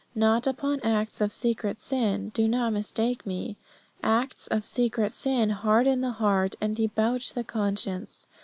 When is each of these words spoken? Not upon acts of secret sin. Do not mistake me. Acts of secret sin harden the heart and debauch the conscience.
Not 0.15 0.47
upon 0.47 0.79
acts 0.79 1.21
of 1.21 1.31
secret 1.31 1.79
sin. 1.79 2.29
Do 2.33 2.47
not 2.47 2.73
mistake 2.73 3.23
me. 3.23 3.57
Acts 4.01 4.47
of 4.47 4.65
secret 4.65 5.13
sin 5.13 5.51
harden 5.51 6.01
the 6.01 6.13
heart 6.13 6.55
and 6.59 6.75
debauch 6.75 7.33
the 7.33 7.43
conscience. 7.43 8.25